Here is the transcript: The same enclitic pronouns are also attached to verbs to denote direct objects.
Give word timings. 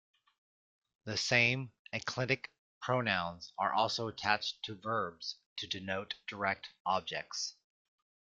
The 1.05 1.15
same 1.15 1.73
enclitic 1.93 2.45
pronouns 2.81 3.53
are 3.59 3.71
also 3.71 4.07
attached 4.07 4.63
to 4.63 4.73
verbs 4.73 5.35
to 5.57 5.67
denote 5.67 6.15
direct 6.27 6.69
objects. 6.87 7.53